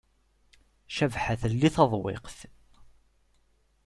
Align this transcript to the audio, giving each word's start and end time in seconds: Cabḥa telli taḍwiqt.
Cabḥa 0.95 1.33
telli 1.41 1.69
taḍwiqt. 1.75 2.37